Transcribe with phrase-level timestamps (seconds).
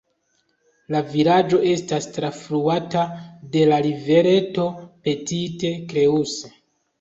[0.93, 3.03] La vilaĝo estas trafluata
[3.57, 4.67] de la rivereto
[5.05, 6.53] Petite Creuse.